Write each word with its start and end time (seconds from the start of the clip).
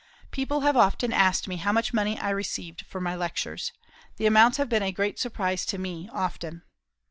People 0.31 0.61
have 0.61 0.75
often 0.75 1.13
asked 1.13 1.47
me 1.47 1.57
how 1.57 1.71
much 1.71 1.93
money 1.93 2.17
I 2.19 2.31
received 2.31 2.81
for 2.87 2.99
my 2.99 3.15
lectures. 3.15 3.71
The 4.17 4.25
amounts 4.25 4.57
have 4.57 4.67
been 4.67 4.81
a 4.81 4.91
great 4.91 5.19
surprise 5.19 5.63
to 5.67 5.77
me, 5.77 6.09
often. 6.11 6.63